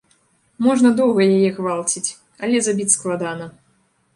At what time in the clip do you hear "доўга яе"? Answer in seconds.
0.99-1.49